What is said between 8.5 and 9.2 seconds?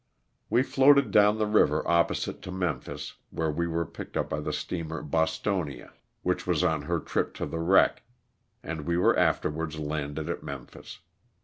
and we were